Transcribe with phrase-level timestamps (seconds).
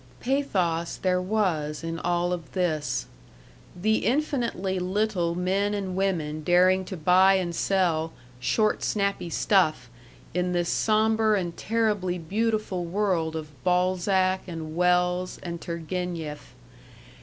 [0.19, 3.05] Pathos there was in all of this;
[3.79, 9.91] the infinitely little men and women daring to buy and sell "short, snappy stuff"
[10.33, 16.55] in this somber and terribly beautiful world of Balzac and Wells and Turgenieff.